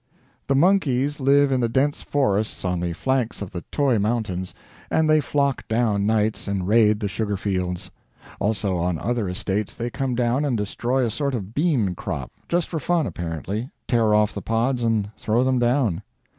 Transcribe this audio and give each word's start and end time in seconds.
The 0.47 0.55
monkeys 0.55 1.19
live 1.19 1.51
in 1.51 1.59
the 1.59 1.69
dense 1.69 2.01
forests 2.01 2.65
on 2.65 2.79
the 2.79 2.91
flanks 2.91 3.39
of 3.39 3.51
the 3.51 3.61
toy 3.71 3.99
mountains, 3.99 4.55
and 4.89 5.07
they 5.07 5.19
flock 5.19 5.67
down 5.67 6.07
nights 6.07 6.47
and 6.47 6.67
raid 6.67 6.99
the 6.99 7.07
sugar 7.07 7.37
fields. 7.37 7.91
Also 8.39 8.77
on 8.77 8.97
other 8.97 9.29
estates 9.29 9.75
they 9.75 9.91
come 9.91 10.15
down 10.15 10.43
and 10.43 10.57
destroy 10.57 11.05
a 11.05 11.11
sort 11.11 11.35
of 11.35 11.53
bean 11.53 11.93
crop 11.93 12.31
just 12.49 12.67
for 12.67 12.79
fun, 12.79 13.05
apparently 13.05 13.69
tear 13.87 14.15
off 14.15 14.33
the 14.33 14.41
pods 14.41 14.81
and 14.81 15.11
throw 15.19 15.43
them 15.43 15.59
down. 15.59 16.01